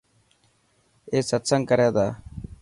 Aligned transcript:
اي 1.11 1.19
ستسنگ 1.29 1.63
ڪري 1.69 1.87
تا. 1.95 2.07